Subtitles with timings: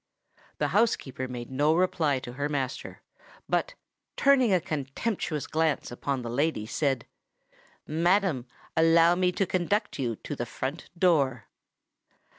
[0.57, 3.03] The housekeeper made no reply to her master;
[3.47, 3.75] but,
[4.17, 7.05] turning a contemptuous glance upon the lady, said,
[7.85, 11.49] "Madam, allow me to conduct you to the front door."